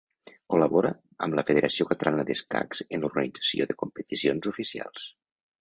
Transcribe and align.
Col·labora 0.53 0.91
amb 1.27 1.37
la 1.39 1.43
Federació 1.49 1.87
Catalana 1.91 2.25
d'Escacs 2.31 2.83
en 2.97 3.05
l'organització 3.05 3.71
de 3.73 3.79
competicions 3.85 4.53
oficials. 4.55 5.09